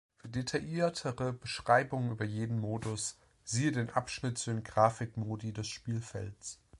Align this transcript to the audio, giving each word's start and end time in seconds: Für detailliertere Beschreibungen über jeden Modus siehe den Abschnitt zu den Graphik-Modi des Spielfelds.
Für 0.17 0.29
detailliertere 0.29 1.31
Beschreibungen 1.31 2.11
über 2.13 2.25
jeden 2.25 2.57
Modus 2.59 3.19
siehe 3.43 3.71
den 3.71 3.91
Abschnitt 3.91 4.39
zu 4.39 4.49
den 4.49 4.63
Graphik-Modi 4.63 5.53
des 5.53 5.67
Spielfelds. 5.67 6.59